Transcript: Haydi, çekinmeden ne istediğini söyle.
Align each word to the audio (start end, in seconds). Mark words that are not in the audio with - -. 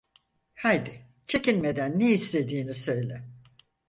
Haydi, 0.55 1.05
çekinmeden 1.27 1.99
ne 1.99 2.09
istediğini 2.11 2.73
söyle. 2.73 3.25